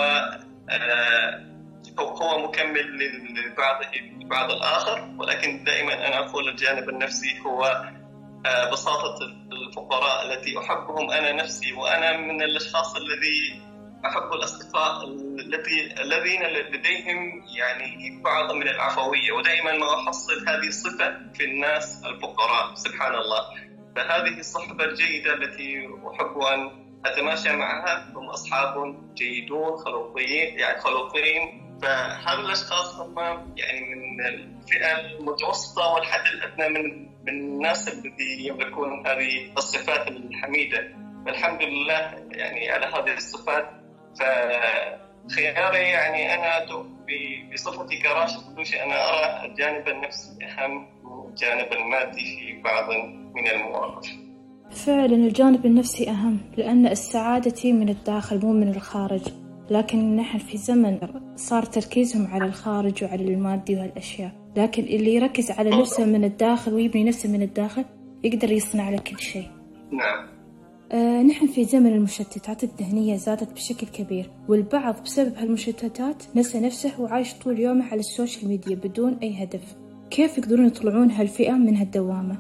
آه 0.70 1.52
هو 2.00 2.48
مكمل 2.48 2.98
لبعضه 3.36 3.88
بعض 4.26 4.52
الآخر. 4.52 5.16
ولكن 5.18 5.64
دائما 5.64 6.08
أنا 6.08 6.20
أقول 6.20 6.50
الجانب 6.50 6.90
النفسي 6.90 7.40
هو 7.40 7.86
آه 8.46 8.72
بساطة 8.72 9.18
الفقراء 9.52 10.26
التي 10.26 10.60
أحبهم 10.60 11.12
أنا 11.12 11.32
نفسي 11.32 11.74
وأنا 11.74 12.18
من 12.18 12.42
الأشخاص 12.42 12.96
الذي 12.96 13.62
أحب 14.06 14.34
الأصدقاء 14.34 15.04
الذي 15.40 16.02
الذين 16.02 16.44
لديهم 16.44 17.44
يعني 17.58 18.22
بعض 18.24 18.52
من 18.52 18.68
العفوية. 18.68 19.32
ودائما 19.32 19.78
ما 19.78 19.96
أحصل 19.96 20.50
هذه 20.50 20.68
الصفة 20.68 21.18
في 21.34 21.44
الناس 21.44 22.04
الفقراء 22.06 22.76
سبحان 22.76 23.16
الله. 23.16 23.42
فهذه 23.96 24.40
الصحبة 24.40 24.84
الجيدة 24.84 25.34
التي 25.34 25.88
أحب 26.14 26.38
أن 26.38 26.72
أتماشى 27.06 27.52
معها 27.52 28.12
هم 28.16 28.30
أصحاب 28.30 28.96
جيدون 29.14 29.78
خلوقيين 29.78 30.60
يعني 30.60 30.80
خلوقين 30.80 31.71
فهذا 31.82 32.40
الأشخاص 32.40 32.96
هم 32.96 33.20
يعني 33.58 33.96
من 33.96 34.26
الفئة 34.26 35.00
المتوسطة 35.00 35.94
والحد 35.94 36.34
الأدنى 36.34 36.70
من 36.70 37.12
من 37.24 37.30
الناس 37.30 37.88
الذي 37.88 38.48
يملكون 38.48 39.08
هذه 39.08 39.52
الصفات 39.58 40.08
الحميدة؟ 40.08 40.88
فالحمد 41.26 41.62
لله 41.62 42.16
يعني 42.32 42.70
على 42.70 42.86
هذه 42.86 43.18
الصفات. 43.18 43.70
فخياري 44.20 45.78
يعني 45.78 46.34
أنا 46.34 46.66
بصفتي 47.54 47.98
كراشد 47.98 48.56
بلوشي 48.56 48.84
أنا 48.84 48.96
أرى 49.10 49.52
الجانب 49.52 49.88
النفسي 49.88 50.46
اهم 50.46 50.88
من 51.04 51.30
الجانب 51.30 51.74
المادي 51.74 52.38
في 52.38 52.62
بعض 52.62 52.90
من 53.36 53.48
المواقف. 53.48 54.10
فعلا 54.72 55.16
الجانب 55.16 55.66
النفسي 55.66 56.10
أهم 56.10 56.38
لأن 56.58 56.88
السعادة 56.88 57.72
من 57.72 57.90
الداخل 57.90 58.40
مو 58.40 58.54
من 58.54 58.70
الخارج. 58.76 59.22
لكن 59.72 60.16
نحن 60.16 60.38
في 60.38 60.58
زمن 60.58 60.98
صار 61.36 61.64
تركيزهم 61.64 62.28
على 62.28 62.46
الخارج 62.46 63.04
وعلى 63.04 63.24
المادي 63.24 63.76
وهالأشياء 63.76 64.32
لكن 64.58 64.84
اللي 64.84 65.16
يركز 65.16 65.52
على 65.52 65.70
نفسه 65.70 66.06
من 66.06 66.24
الداخل 66.24 66.74
ويبني 66.74 67.04
نفسه 67.04 67.30
من 67.30 67.42
الداخل 67.42 67.86
يقدر 68.24 68.52
يصنع 68.52 68.90
له 68.90 68.98
كل 68.98 69.20
شيء. 69.20 69.48
نعم. 69.92 70.28
آه 70.92 71.22
نحن 71.22 71.48
في 71.48 71.64
زمن 71.64 71.94
المشتتات 71.94 72.64
الذهنية 72.64 73.16
زادت 73.16 73.54
بشكل 73.54 73.88
كبير 73.88 74.32
والبعض 74.50 75.04
بسبب 75.04 75.36
هالمشتتات 75.38 76.24
نسى 76.36 76.60
نفسه 76.60 77.02
وعايش 77.02 77.34
طول 77.34 77.60
يومه 77.60 77.86
على 77.86 78.00
ال 78.00 78.07
social 78.07 78.48
media 78.48 78.76
بدون 78.76 79.18
أي 79.24 79.44
هدف. 79.44 79.76
كيف 80.10 80.38
يقدرون 80.38 80.68
يطلعون 80.68 81.12
هالفئة 81.12 81.52
من 81.52 81.76
هالدوامة؟ 81.76 82.38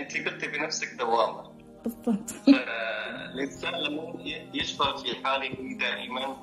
أنت 0.00 0.28
قلتي 0.28 0.46
بنفسك 0.46 0.88
دوامة. 0.98 1.51
بالضبط. 1.84 2.34
الإنسان 3.34 3.74
لما 3.74 4.14
يشتغل 4.54 4.98
في 4.98 5.24
حاله 5.24 5.78
دائما 5.78 6.36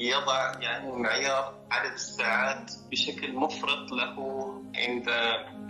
يضع 0.00 0.52
يعني 0.60 0.92
معيار 0.92 1.54
عدد 1.70 1.92
الساعات 1.92 2.72
بشكل 2.90 3.32
مفرط 3.32 3.92
له 3.92 4.16
عند 4.76 5.08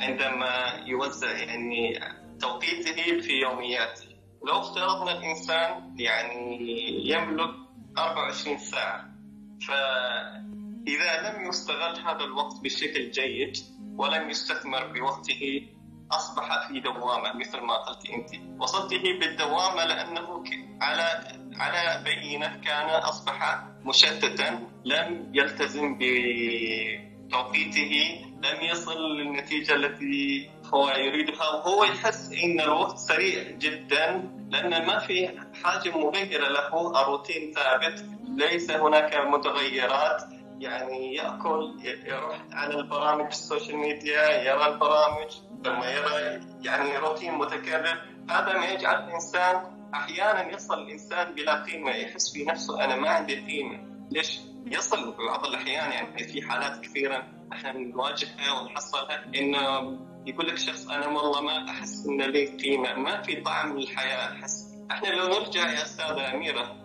عندما 0.00 0.82
يوزع 0.86 1.30
يعني 1.38 2.00
توقيته 2.40 3.20
في 3.20 3.32
يومياته 3.32 4.14
لو 4.46 4.60
افترضنا 4.60 5.18
الإنسان 5.18 5.94
يعني 5.98 6.58
يملك 7.10 7.54
24 7.98 8.58
ساعة 8.58 9.14
فإذا 9.68 11.30
لم 11.30 11.48
يستغل 11.48 11.96
هذا 11.96 12.24
الوقت 12.24 12.60
بشكل 12.64 13.10
جيد 13.10 13.56
ولم 13.96 14.30
يستثمر 14.30 14.86
بوقته 14.86 15.68
أصبح 16.12 16.68
في 16.68 16.80
دوامة 16.80 17.32
مثل 17.32 17.60
ما 17.60 17.74
قلت 17.76 18.10
أنت. 18.10 18.30
وصلته 18.58 19.18
بالدوامة 19.20 19.84
لأنه 19.84 20.44
على 20.80 21.38
على 21.56 22.04
بينة 22.04 22.60
كان 22.64 22.90
أصبح 22.90 23.64
مشتتا 23.84 24.68
لم 24.84 25.30
يلتزم 25.34 25.98
بتوقيته 27.28 28.20
لم 28.44 28.60
يصل 28.62 29.16
للنتيجة 29.16 29.74
التي 29.74 30.50
هو 30.74 30.88
يريدها. 30.88 31.50
وهو 31.50 31.84
يحس 31.84 32.32
إن 32.44 32.60
الوقت 32.60 32.98
سريع 32.98 33.50
جدا 33.50 34.30
لأن 34.50 34.86
ما 34.86 34.98
في 34.98 35.28
حاجة 35.64 35.98
مغيرة 35.98 36.48
له. 36.48 37.02
الروتين 37.02 37.52
ثابت 37.52 38.04
ليس 38.28 38.70
هناك 38.70 39.14
متغيرات. 39.16 40.22
يعني 40.64 41.14
يأكل 41.14 41.74
يروح 42.06 42.38
على 42.52 42.74
البرامج 42.74 43.26
ال 43.26 43.33
social 43.33 43.76
media 43.76 44.42
يرى 44.42 44.66
البرامج 44.66 45.30
ثم 45.64 45.82
يرى 45.82 46.40
يعني 46.62 46.96
روتين 46.98 47.34
متكرر. 47.34 48.02
هذا 48.30 48.58
ما 48.58 48.66
يجعل 48.66 49.04
الإنسان 49.08 49.56
أحيانا 49.94 50.52
يصل 50.54 50.82
الإنسان 50.82 51.34
بلا 51.34 51.62
قيمة 51.64 51.90
يحس 51.90 52.32
في 52.32 52.44
نفسه 52.44 52.84
أنا 52.84 52.96
ما 52.96 53.08
عندي 53.10 53.34
قيمة. 53.34 53.78
ليش؟ 54.12 54.40
يصل 54.66 55.14
بعض 55.28 55.46
الأحيان 55.46 55.92
يعني 55.92 56.24
في 56.24 56.42
حالات 56.42 56.80
كثيرة 56.80 57.22
إحنا 57.52 57.72
نواجهها 57.72 58.60
ونحصلها 58.60 59.24
إنه 59.34 59.98
يقول 60.26 60.46
لك 60.48 60.58
شخص 60.58 60.88
أنا 60.88 61.06
والله 61.06 61.40
ما 61.40 61.70
أحس 61.70 62.06
إن 62.06 62.22
لي 62.22 62.46
قيمة 62.46 62.94
ما 62.94 63.22
في 63.22 63.36
طعم 63.40 63.78
للحياة 63.78 64.32
أحس. 64.32 64.74
إحنا 64.90 65.08
لو 65.08 65.26
نرجع 65.28 65.70
يا 65.72 65.82
أستاذة 65.82 66.34
أميرة 66.34 66.76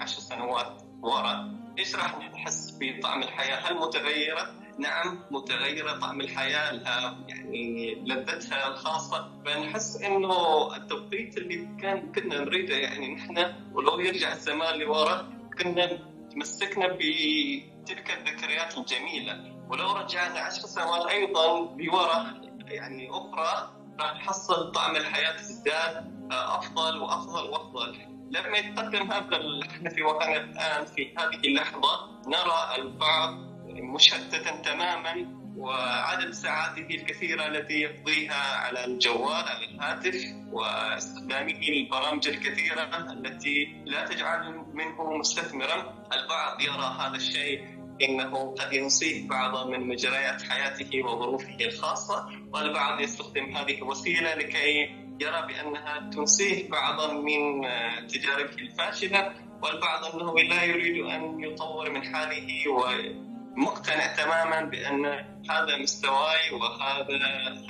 عشر 0.00 0.20
سنوات 0.20 0.82
ورا 1.02 1.63
إيش 1.78 1.96
راح 1.96 2.18
نحس 2.18 2.78
بطعم 2.80 3.22
الحياة؟ 3.22 3.56
هل 3.56 3.74
متغيرة؟ 3.74 4.54
نعم 4.78 5.18
متغيرة 5.30 5.98
طعم 5.98 6.20
الحياة 6.20 6.72
لها 6.72 7.16
يعني 7.28 7.94
لذتها 7.94 8.68
الخاصة 8.68 9.30
فنحس 9.46 9.96
إنه 9.96 10.76
التوقيت 10.76 11.38
اللي 11.38 11.68
كان 11.82 12.12
كنا 12.12 12.38
نريده 12.40 12.74
يعني 12.76 13.14
نحن 13.14 13.54
ولو 13.72 14.00
يرجع 14.00 14.32
الزمان 14.32 14.78
لورا 14.78 15.32
كنا 15.58 15.98
تمسكنا 16.30 16.86
بتلك 16.86 18.10
الذكريات 18.10 18.78
الجميلة 18.78 19.54
ولو 19.68 19.92
رجعنا 19.92 20.40
عشر 20.40 20.62
سنوات 20.66 21.06
أيضا 21.06 21.60
بورا 21.60 22.40
يعني 22.66 23.10
أخرى 23.10 23.70
راح 24.00 24.14
نحصل 24.16 24.72
طعم 24.72 24.96
الحياة 24.96 25.40
ازداد 25.40 26.14
أفضل 26.32 26.98
وأفضل 26.98 27.50
وأفضل 27.50 27.96
لما 28.30 28.58
يتقدم 28.58 29.12
هذا 29.12 29.40
إحنا 29.70 29.90
في 29.90 30.02
وطننا 30.02 30.36
الآن 30.36 30.84
في 30.84 31.14
هذه 31.18 31.40
اللحظة 31.44 32.20
نرى 32.26 32.82
البعض 32.82 33.34
مشتتا 33.66 34.62
تماما 34.62 35.44
وعدد 35.56 36.30
ساعاته 36.30 36.86
الكثيرة 36.94 37.46
التي 37.46 37.74
يقضيها 37.74 38.56
على 38.56 38.84
الجوال 38.84 39.44
على 39.48 39.64
الهاتف 39.64 40.24
واستخدامه 40.52 41.60
للبرامج 41.70 42.28
الكثيرة 42.28 43.12
التي 43.12 43.82
لا 43.84 44.06
تجعل 44.06 44.64
منه 44.72 45.12
مستثمرا. 45.16 46.06
البعض 46.12 46.60
يرى 46.60 46.96
هذا 47.00 47.16
الشيء 47.16 47.64
إنه 48.02 48.54
قد 48.54 48.72
ينسيه 48.72 49.28
بعض 49.28 49.66
من 49.66 49.88
مجريات 49.88 50.42
حياته 50.42 51.02
وظروفه 51.04 51.56
الخاصة 51.60 52.28
والبعض 52.52 53.00
يستخدم 53.00 53.56
هذه 53.56 53.78
الوسيلة 53.78 54.34
لكي 54.34 55.03
يرى 55.20 55.46
بأنها 55.46 56.10
تنسيه 56.10 56.70
بعضا 56.70 57.12
من 57.12 57.62
تجاربه 58.08 58.54
الفاشلة 58.58 59.32
والبعض 59.62 60.04
أنه 60.04 60.34
لا 60.34 60.62
يريد 60.62 61.04
أن 61.06 61.40
يطور 61.40 61.90
من 61.90 62.14
حاله 62.14 62.64
ومقتنع 62.68 64.06
تماما 64.16 64.60
بأن 64.60 65.06
هذا 65.50 65.76
مستواي 65.82 66.50
وهذا 66.52 67.18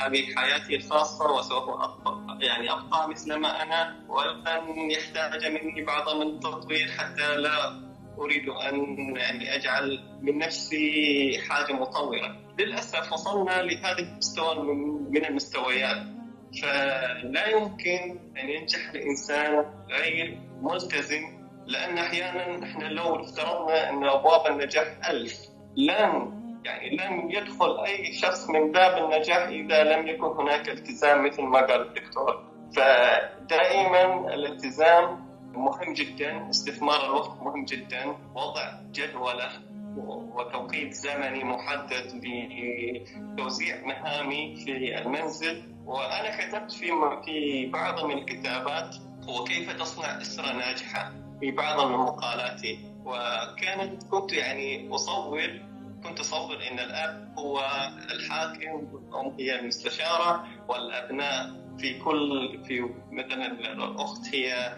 هذه 0.01 0.35
حياتي 0.37 0.77
الخاصة 0.77 1.33
وسوف 1.33 1.65
يعني 2.41 2.73
أبقى 2.73 3.09
مثل 3.09 3.35
ما 3.35 3.63
أنا 3.63 3.97
ولن 4.09 4.91
يحتاج 4.91 5.47
مني 5.47 5.85
بعض 5.85 6.17
من 6.17 6.27
التطوير 6.27 6.91
حتى 6.99 7.37
لا 7.37 7.85
أريد 8.19 8.49
أن 8.49 8.77
يعني 9.17 9.55
أجعل 9.55 10.05
من 10.23 10.39
نفسي 10.39 11.43
حاجة 11.49 11.73
مطورة. 11.73 12.37
للأسف 12.59 13.13
وصلنا 13.13 13.63
لهذا 13.63 13.99
المستوى 13.99 14.65
من 15.11 15.25
المستويات. 15.25 16.14
فلا 16.63 17.47
يمكن 17.49 18.19
أن 18.43 18.49
ينجح 18.49 18.91
الإنسان 18.95 19.65
غير 19.91 20.39
ملتزم 20.63 21.45
لأن 21.67 21.99
أحيانا 21.99 22.65
إحنا 22.65 22.85
لو 22.85 23.21
افترضنا 23.21 23.91
أن 23.91 24.05
أبواب 24.05 24.53
النجاح 24.53 24.87
ألف 25.11 25.39
لن 25.77 26.41
يعني 26.65 26.97
لن 26.97 27.31
يدخل 27.31 27.85
أي 27.85 28.13
شخص 28.13 28.49
من 28.51 28.73
باب 28.73 29.05
النجاح 29.05 29.39
إذا 29.39 29.85
لم 29.85 30.09
يكن 30.09 30.25
هناك 30.27 30.69
التزام 30.69 31.27
مثل 31.27 31.43
ما 31.43 31.61
قال 31.61 31.81
الدكتور. 31.83 32.45
فدائما 32.77 34.35
الالتزام 34.35 35.25
مهم 35.53 35.93
جدا 35.93 36.51
استثمار 36.51 37.05
الوقت 37.05 37.43
مهم 37.43 37.65
جدا 37.65 38.17
وضع 38.35 38.73
جدولة 38.93 39.49
وتوقيت 39.97 40.93
زمني 40.93 41.45
محدد 41.45 42.21
لتوزيع 42.25 43.87
مهامي 43.87 44.57
في 44.65 44.99
المنزل. 44.99 45.63
وأنا 45.85 46.37
كتبت 46.37 46.73
في 46.73 46.91
في 47.25 47.67
بعض 47.67 48.05
من 48.05 48.19
الكتابات 48.19 48.97
هو 49.29 49.45
كيف 49.45 49.71
تصنع 49.71 50.21
أسرة 50.21 50.53
ناجحة 50.53 51.13
في 51.41 51.51
بعض 51.51 51.87
من 51.87 51.97
مقالاتي 51.97 52.79
وكانت 53.05 54.03
كنت 54.03 54.33
يعني 54.33 54.95
أصور 54.95 55.61
كنت 56.05 56.21
أصور 56.21 56.57
أن 56.71 56.79
الأب 56.79 57.35
هو 57.39 57.61
الحاكم 58.11 58.89
والأم 58.93 59.35
هي 59.39 59.61
المستشارة 59.61 60.45
والأبناء 60.69 61.51
في 61.79 61.99
كل 61.99 62.59
في 62.65 62.91
مثلا 63.11 63.47
الأخت 63.73 64.35
هي 64.35 64.77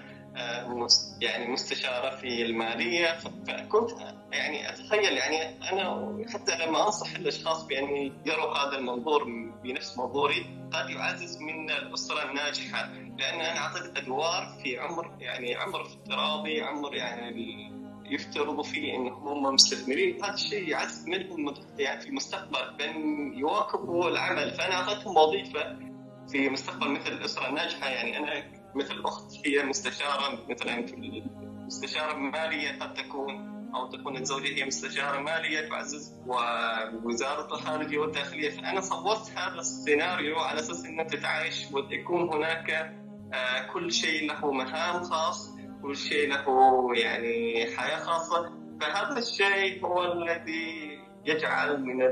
يعني 1.20 1.52
مستشارة 1.52 2.16
في 2.16 2.42
المالية 2.42 3.18
فكنت 3.18 3.90
يعني 4.32 4.68
أتخيل 4.68 5.16
يعني 5.16 5.70
أنا 5.72 6.16
حتى 6.28 6.66
لما 6.66 6.86
أنصح 6.86 7.14
الأشخاص 7.14 7.64
بأن 7.64 8.12
يروا 8.26 8.54
هذا 8.58 8.78
المنظور 8.78 9.24
بنفس 9.64 9.98
منظوري. 9.98 10.46
قد 10.72 10.90
يعزز 10.90 11.38
من 11.42 11.70
الأسرة 11.70 12.30
الناجحة 12.30 12.92
لأن 12.92 13.40
أنا 13.40 13.58
اعطيت 13.58 13.96
أدوار 13.96 14.58
في 14.62 14.78
عمر 14.78 15.16
يعني 15.20 15.54
عمر 15.54 15.82
افتراضي 15.82 16.62
عمر 16.62 16.94
يعني 16.94 17.72
يفترضوا 18.10 18.62
فيه 18.62 18.96
انهم 18.96 19.28
هم 19.28 19.54
مستثمرين. 19.54 20.24
هذا 20.24 20.34
الشيء 20.34 20.68
يعزز 20.68 21.08
منهم 21.08 21.54
يعني 21.78 22.00
في 22.00 22.08
المستقبل 22.08 22.76
بأن 22.78 23.32
يواكبوا 23.38 24.08
العمل. 24.08 24.50
فأنا 24.50 24.74
أعطيتهم 24.74 25.16
وظيفة 25.16 25.78
في 26.28 26.48
مستقبل 26.48 26.90
مثل 26.90 27.12
الأسرة 27.12 27.48
الناجحة. 27.48 27.88
يعني 27.88 28.18
أنا 28.18 28.55
مثل 28.76 29.02
اخت 29.04 29.46
هي 29.46 29.62
مستشارة 29.62 30.44
مثلا 30.48 30.86
مستشاره 31.66 32.16
ماليه 32.16 32.78
قد 32.78 32.94
تكون 32.94 33.56
أو 33.74 33.86
تكون 33.86 34.16
الزوجة 34.16 34.58
هي 34.58 34.64
مستشارة 34.64 35.20
مالية 35.20 35.68
تعزز 35.68 36.20
ووزارة 36.26 37.54
الخارجية 37.54 37.98
والداخلية. 37.98 38.50
فأنا 38.50 38.80
صورت 38.80 39.30
هذا 39.36 39.60
السيناريو 39.60 40.38
على 40.38 40.60
أساس 40.60 40.84
ان 40.84 41.06
تتعايش 41.06 41.72
ويكون 41.72 42.28
هناك 42.28 42.70
آه، 43.34 43.66
كل 43.72 43.92
شيء 43.92 44.28
له 44.28 44.52
مهام 44.52 45.02
خاص 45.02 45.50
كل 45.82 45.96
شيء 45.96 46.28
له 46.28 46.88
يعني 46.94 47.66
حياة 47.76 47.98
خاصة. 47.98 48.52
فهذا 48.80 49.18
الشيء 49.18 49.86
هو 49.86 50.12
الذي 50.12 50.98
يجعل 51.24 51.82
من 51.82 52.02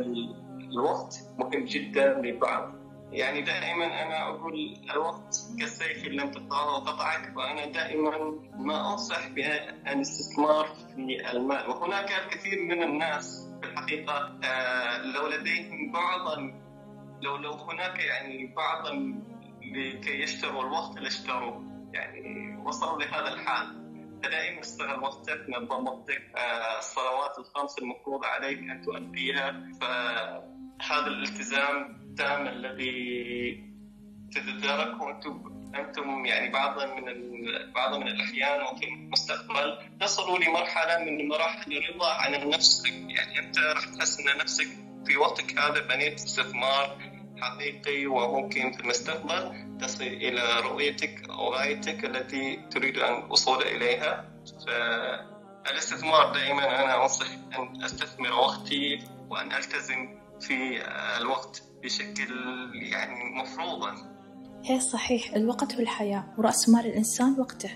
الوقت 0.70 1.16
مهم 1.38 1.64
جدا 1.64 2.20
للبعض 2.20 2.83
يعني 3.14 3.42
دائما 3.42 4.02
أنا 4.02 4.28
أقول 4.28 4.76
الوقت 4.90 5.36
كالسيف 5.58 6.06
ان 6.06 6.12
لم 6.12 6.30
تقطعه 6.30 6.74
قطعك 6.74 7.36
وأنا 7.36 7.66
دائما 7.66 8.40
ما 8.58 8.92
أنصح 8.92 9.28
بالاستثمار 9.28 10.66
في 10.66 11.30
المال. 11.32 11.70
وهناك 11.70 12.10
الكثير 12.12 12.62
من 12.62 12.82
الناس 12.82 13.50
في 13.62 13.68
الحقيقة 13.68 14.38
آه، 14.44 14.98
لو 14.98 15.28
لديهم 15.28 15.92
بعضا 15.92 16.60
لو 17.22 17.36
لو 17.36 17.52
هناك 17.52 17.98
يعني 17.98 18.54
بعضا 18.56 19.22
لكي 19.62 20.22
يشتروا 20.22 20.62
الوقت 20.62 20.98
لاشتروا 20.98 21.62
يعني 21.92 22.56
وصلوا 22.66 23.02
لهذا 23.02 23.32
الحال. 23.32 23.84
فدائما 24.22 24.60
استغل 24.60 25.00
وقتك 25.02 25.46
نظم 25.48 25.88
وقتك 25.88 26.22
آه، 26.36 26.78
الصلوات 26.78 27.38
الخمس 27.38 27.78
المفروضة 27.78 28.26
عليك 28.26 28.58
أن 28.58 28.82
تؤديها. 28.82 29.70
فهذا 29.80 31.06
الالتزام 31.06 32.03
التام 32.14 32.48
الذي 32.48 33.64
تتداركه 34.32 35.10
أنتم 35.10 35.54
أنتم 35.74 36.26
يعني 36.26 36.50
بعض 36.52 36.78
من 36.80 37.04
بعض 37.74 37.94
من 37.94 38.08
الأحيان 38.08 38.62
وفي 38.62 38.84
المستقبل 38.84 39.78
تصلوا 40.00 40.38
لمرحلة 40.38 41.04
من 41.04 41.28
مراحل 41.28 41.76
الرضا 41.76 42.12
عن 42.12 42.34
النفس 42.34 42.82
يعني 42.86 43.38
أنت 43.38 43.58
راح 43.58 43.84
تحس 43.84 44.20
ان 44.20 44.38
نفسك 44.38 44.66
في 45.06 45.16
وقتك 45.16 45.58
هذا. 45.58 45.80
بنيت 45.80 46.14
استثمار 46.14 46.98
حقيقي 47.40 48.06
وممكن 48.06 48.72
في 48.72 48.80
المستقبل 48.80 49.76
تصل 49.80 50.04
إلى 50.04 50.60
رؤيتك 50.60 51.30
أو 51.30 51.54
غايتك 51.54 52.04
التي 52.04 52.56
تريد 52.70 52.98
أن 52.98 53.24
الوصول 53.24 53.62
إليها. 53.62 54.30
فالاستثمار 54.66 56.32
دائما 56.32 56.84
أنا 56.84 57.02
أنصح 57.02 57.26
أن 57.58 57.84
أستثمر 57.84 58.32
وقتي 58.32 59.02
وأن 59.30 59.52
ألتزم 59.52 60.24
في 60.46 60.82
الوقت 61.20 61.62
بشكل 61.82 62.32
يعني 62.92 63.42
مفروضا. 63.42 63.94
هي 64.64 64.80
صحيح 64.80 65.34
الوقت 65.34 65.74
هو 65.74 65.80
الحياة 65.80 66.34
ورأس 66.38 66.68
مال 66.68 66.86
الإنسان 66.86 67.40
وقته. 67.40 67.70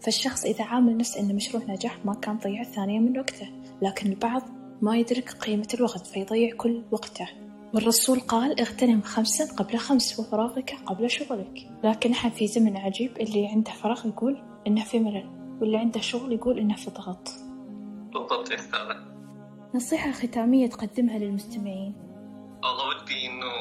فالشخص 0.00 0.44
إذا 0.44 0.64
عامل 0.64 0.96
نفسه 0.96 1.20
إنه 1.20 1.34
مشروع 1.34 1.62
نجاح 1.68 2.04
ما 2.04 2.14
كان 2.14 2.38
ضيع 2.38 2.62
ثانية 2.62 3.00
من 3.00 3.18
وقته 3.18 3.48
لكن 3.82 4.06
البعض 4.06 4.42
ما 4.82 4.96
يدرك 4.96 5.30
قيمة 5.30 5.68
الوقت 5.74 6.06
فيضيع 6.06 6.56
كل 6.56 6.84
وقته. 6.90 7.28
والرسول 7.74 8.20
قال 8.20 8.60
اغتنم 8.60 9.02
خمسا 9.02 9.54
قبل 9.54 9.78
خمس 9.78 10.20
وفراغك 10.20 10.76
قبل 10.86 11.10
شغلك. 11.10 11.68
لكن 11.84 12.12
إحنا 12.12 12.30
في 12.30 12.46
زمن 12.46 12.76
عجيب 12.76 13.20
اللي 13.20 13.46
عنده 13.46 13.70
فراغ 13.70 14.06
يقول 14.06 14.42
إنه 14.66 14.84
في 14.84 14.98
ملل 14.98 15.58
واللي 15.60 15.78
عنده 15.78 16.00
شغل 16.00 16.32
يقول 16.32 16.58
إنه 16.58 16.76
في 16.76 16.90
ضغط. 16.90 17.28
بالضبط 18.12 18.50
يا 18.50 18.56
نصيحة 19.74 20.12
ختامية 20.12 20.66
تقدمها 20.66 21.18
للمستمعين. 21.18 22.03
والله 22.64 22.84
ودي 22.88 23.26
إنه 23.26 23.52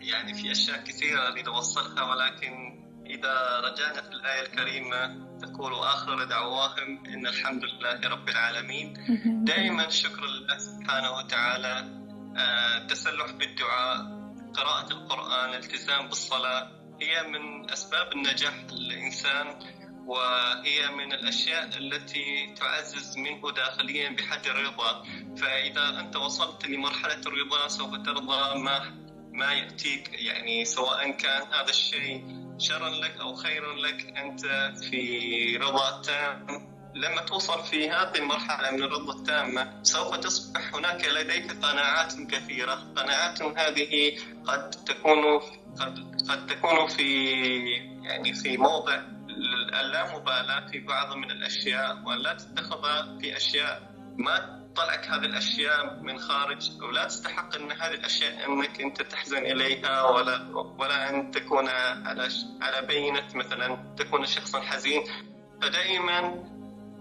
يعني 0.00 0.34
في 0.34 0.52
أشياء 0.52 0.84
كثيرة 0.84 1.28
أريد 1.28 1.48
أوصلها 1.48 2.02
ولكن 2.04 2.84
إذا 3.06 3.60
رجعنا 3.60 4.02
في 4.02 4.08
الآية 4.08 4.42
الكريمة 4.46 5.24
تقول 5.42 5.74
آخر 5.74 6.24
دعواهم 6.24 7.06
إن 7.06 7.26
الحمد 7.26 7.62
لله 7.64 8.08
رب 8.08 8.28
العالمين. 8.28 8.94
دائما 9.44 9.88
شكر 9.88 10.26
لله 10.26 10.58
سبحانه 10.58 11.10
وتعالى 11.10 11.74
آه، 12.38 12.86
تسلح 12.86 13.30
بالدعاء 13.30 13.98
قراءة 14.54 14.92
القرآن 14.92 15.48
الالتزام 15.50 16.08
بالصلاة 16.08 16.70
هي 17.00 17.22
من 17.22 17.70
أسباب 17.70 18.12
النجاح 18.12 18.54
للإنسان. 18.70 19.46
وهي 20.06 20.90
من 20.90 21.12
الأشياء 21.12 21.64
التي 21.78 22.54
تعزز 22.60 23.16
منه 23.16 23.50
داخليا 23.50 24.10
بحد 24.10 24.46
الرضا 24.46 25.04
فإذا 25.36 26.00
أنت 26.00 26.16
وصلت 26.16 26.66
لمرحلة 26.66 27.20
الرضا 27.26 27.68
سوف 27.68 27.90
ترضى 27.90 28.58
ما 28.58 29.04
ما 29.32 29.52
يأتيك. 29.52 30.10
يعني 30.12 30.64
سواء 30.64 31.10
كان 31.10 31.42
هذا 31.42 31.68
الشيء 31.68 32.24
شرا 32.58 32.88
لك 32.88 33.20
أو 33.20 33.34
خيرا 33.34 33.74
لك 33.74 34.16
أنت 34.16 34.46
في 34.90 35.56
رضا 35.56 36.02
تام. 36.02 36.46
لما 36.94 37.20
توصل 37.20 37.64
في 37.64 37.90
هذه 37.90 38.16
المرحلة 38.16 38.70
من 38.70 38.82
الرضا 38.82 39.12
التامة 39.12 39.82
سوف 39.82 40.16
تصبح 40.16 40.74
هناك 40.74 41.04
لديك 41.04 41.52
قناعات 41.52 42.14
كثيرة. 42.30 42.74
قناعات 42.96 43.42
هذه 43.42 44.18
قد 44.46 44.70
تكون 44.70 45.40
قد, 45.80 46.22
قد 46.28 46.46
تكون 46.46 46.88
في 46.88 47.24
يعني 48.02 48.32
في 48.34 48.56
موضع 48.56 49.13
اللامبالاة 49.80 50.66
في 50.66 50.80
بعض 50.80 51.16
من 51.16 51.30
الأشياء 51.30 52.02
ولا 52.06 52.34
تتخذها 52.34 53.18
في 53.18 53.36
أشياء 53.36 53.94
ما 54.18 54.64
تطلعك 54.74 55.06
هذه 55.06 55.24
الأشياء 55.24 56.00
من 56.02 56.18
خارج 56.18 56.70
ولا 56.82 57.04
تستحق 57.04 57.54
أن 57.56 57.72
هذه 57.72 57.94
الأشياء 57.94 58.46
أنك 58.46 58.80
أنت 58.80 59.02
تحزن 59.02 59.38
إليها 59.38 60.02
ولا 60.02 60.56
ولا 60.78 61.10
أن 61.10 61.30
تكون 61.30 61.68
على 61.68 62.28
على 62.60 62.86
بينة 62.86 63.28
مثلا 63.34 63.94
تكون 63.96 64.26
شخصا 64.26 64.60
حزين. 64.60 65.02
فدائما 65.62 66.20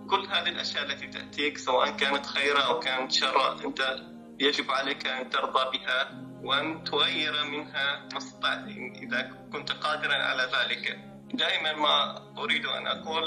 كل 0.10 0.28
هذه 0.28 0.50
الأشياء 0.50 0.84
التي 0.84 1.08
تأتيك 1.08 1.58
سواء 1.58 1.98
كانت 1.98 2.26
خيرا 2.26 2.62
أو 2.62 2.80
كانت 2.80 3.12
شرا 3.12 3.66
أنت 3.66 3.96
يجب 4.40 4.72
عليك 4.72 5.08
أن 5.08 5.30
ترضى 5.30 5.78
بها 5.78 6.12
وأن 6.44 6.84
تغير 6.84 7.46
منها 7.46 8.08
ما 8.12 8.18
استطعت 8.18 8.68
إذا 9.04 9.32
كنت 9.52 9.72
قادرا 9.72 10.14
على 10.14 10.44
ذلك. 10.44 11.13
دائما 11.34 11.74
ما 11.74 12.22
أريد 12.38 12.66
أن 12.66 12.88
أقول 12.88 13.24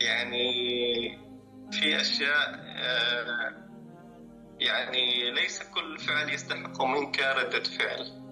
يعني 0.00 0.52
في 1.72 2.00
أشياء 2.00 2.54
آه، 2.76 3.52
يعني 4.60 5.30
ليس 5.30 5.62
كل 5.62 5.98
فعل 5.98 6.34
يستحق 6.34 6.82
منك 6.82 7.20
ردة 7.20 7.62
فعل. 7.62 8.22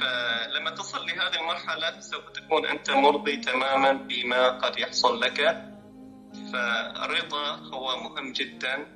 فلما 0.00 0.70
تصل 0.70 1.06
لهذه 1.06 1.40
المرحلة 1.40 2.00
سوف 2.00 2.30
تكون 2.30 2.66
أنت 2.66 2.90
مرضي 2.90 3.36
تماما 3.36 3.92
بما 3.92 4.48
قد 4.48 4.78
يحصل 4.78 5.20
لك. 5.20 5.38
فالرضا 6.52 7.56
هو 7.74 7.96
مهم 7.96 8.32
جدا. 8.32 8.86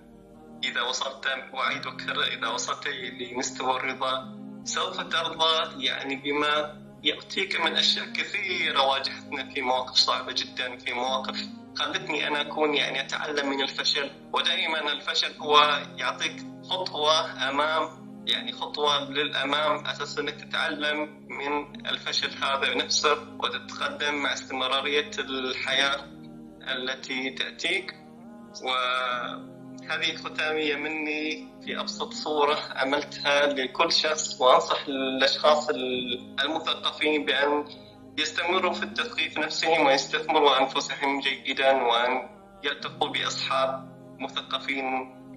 إذا 0.64 0.82
وصلت 0.82 1.26
وأعيد 1.52 1.86
إذا 2.38 2.48
وصلت 2.48 2.88
لمستوى 2.88 3.76
الرضا 3.76 4.38
سوف 4.64 5.00
ترضى 5.00 5.84
يعني 5.84 6.16
بما 6.16 6.87
يأتيك 7.02 7.60
من 7.60 7.76
أشياء 7.76 8.06
كثيرة 8.06 8.82
واجهتنا 8.82 9.54
في 9.54 9.62
مواقف 9.62 9.94
صعبة 9.94 10.32
جدا 10.32 10.76
في 10.76 10.92
مواقف 10.92 11.36
خلتني 11.76 12.28
أنا 12.28 12.40
أكون 12.40 12.74
يعني 12.74 13.00
أتعلم 13.00 13.50
من 13.50 13.62
الفشل. 13.62 14.10
ودائما 14.32 14.92
الفشل 14.92 15.34
هو 15.40 15.82
يعطيك 15.96 16.46
خطوة 16.70 17.48
أمام 17.50 18.08
يعني 18.26 18.52
خطوة 18.52 19.10
للأمام 19.10 19.86
أساس 19.86 20.18
أنك 20.18 20.34
تتعلم 20.34 21.26
من 21.28 21.86
الفشل 21.86 22.30
هذا 22.44 22.74
نفسه 22.74 23.36
وتتقدم 23.38 24.14
مع 24.14 24.32
استمرارية 24.32 25.10
الحياة 25.18 26.04
التي 26.62 27.30
تأتيك. 27.30 27.94
وهذه 29.88 30.16
ختامية 30.16 30.76
مني 30.76 31.48
في 31.64 31.80
أبسط 31.80 32.12
صورة 32.12 32.58
عملتها 32.70 33.46
لكل 33.46 33.92
شخص 33.92 34.40
وأنصح 34.40 34.86
الأشخاص 34.88 35.68
المثقفين 36.44 37.24
بأن 37.24 37.64
يستمروا 38.18 38.72
في 38.72 38.82
التثقيف 38.82 39.38
نفسهم 39.38 39.86
ويستثمروا 39.86 40.60
أنفسهم 40.60 41.20
جيدا 41.20 41.82
وأن 41.82 42.28
يلتقوا 42.64 43.08
بأصحاب 43.08 43.88
مثقفين 44.20 44.84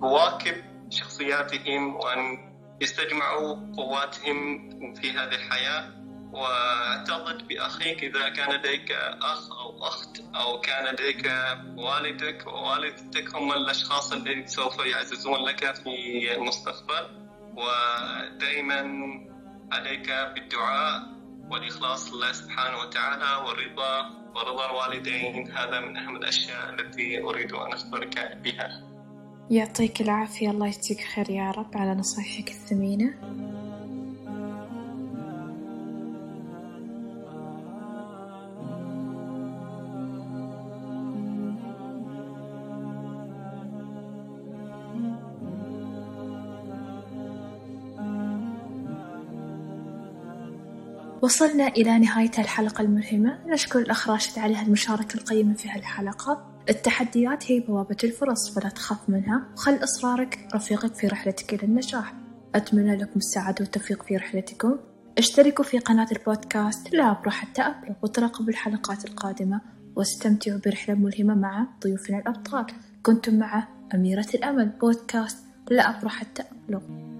رواكب 0.01 0.55
شخصياتهم 0.89 1.95
وأن 1.95 2.51
يستجمعوا 2.81 3.55
قواتهم 3.77 4.69
في 4.93 5.11
هذه 5.11 5.35
الحياة. 5.35 6.00
وأعتقد 6.33 7.47
بأخيك 7.47 8.03
إذا 8.03 8.29
كان 8.29 8.51
لديك 8.51 8.91
أخ 9.21 9.51
أو 9.51 9.87
أخت 9.87 10.21
أو 10.35 10.59
كان 10.61 10.93
لديك 10.93 11.31
والدك 11.77 12.47
ووالدتك 12.47 13.35
هم 13.35 13.51
الأشخاص 13.51 14.13
الذين 14.13 14.47
سوف 14.47 14.85
يعززون 14.85 15.39
لك 15.43 15.75
في 15.75 16.35
المستقبل. 16.35 17.21
ودائما 17.55 18.81
عليك 19.71 20.09
بالدعاء 20.33 21.03
والإخلاص 21.49 22.13
لله 22.13 22.31
سبحانه 22.31 22.77
وتعالى 22.77 23.47
والرضا 23.47 24.09
ورضا 24.35 24.69
الوالدين. 24.69 25.51
هذا 25.51 25.79
من 25.79 25.97
أهم 25.97 26.15
الأشياء 26.15 26.69
التي 26.69 27.21
أريد 27.23 27.53
أن 27.53 27.73
أخبرك 27.73 28.37
بها. 28.43 28.83
يعطيك 29.49 30.01
العافية. 30.01 30.51
الله 30.51 30.67
يجزيك 30.67 31.01
خير 31.01 31.29
يا 31.29 31.51
رب 31.51 31.77
على 31.77 31.93
نصايحك 31.93 32.49
الثمينة. 32.49 33.13
وصلنا 51.21 51.67
إلى 51.67 51.99
نهاية 51.99 52.31
الحلقة 52.37 52.81
الملهمة 52.81 53.39
نشكر 53.47 53.79
الأخ 53.79 54.09
راشد 54.09 54.39
على 54.39 54.55
هالمشاركة 54.55 55.15
القيمة 55.15 55.53
في 55.53 55.69
هالحلقة. 55.69 56.61
التحديات 56.69 57.51
هي 57.51 57.59
بوابة 57.59 57.97
الفرص 58.03 58.49
فلا 58.55 58.69
تخاف 58.69 59.09
منها. 59.09 59.47
وخل 59.53 59.83
إصرارك 59.83 60.47
رفيقك 60.55 60.95
في 60.95 61.07
رحلتك 61.07 61.53
إلى 61.53 61.63
النجاح. 61.63 62.13
أتمنى 62.55 62.95
لكم 62.95 63.17
السعادة 63.19 63.57
والتوفيق 63.59 64.03
في 64.03 64.17
رحلتكم. 64.17 64.77
اشتركوا 65.17 65.65
في 65.65 65.79
قناة 65.79 66.07
البودكاست. 66.11 66.95
أبرح 66.95 67.33
حتى 67.33 67.61
أبلغ 67.61 67.95
وتراقبوا 68.01 68.49
الحلقات 68.49 69.05
القادمة. 69.05 69.61
واستمتعوا 69.95 70.59
برحلة 70.65 70.95
ملهمة 70.95 71.35
مع 71.35 71.67
ضيوفنا 71.83 72.17
الأبطال. 72.19 72.65
كنتم 73.03 73.39
مع 73.39 73.67
أميرة 73.95 74.27
الأمل 74.35 74.69
بودكاست. 74.69 75.37
لا 75.71 75.97
أبرح 75.97 76.15
حتى 76.19 76.43
أبلغ. 76.65 77.10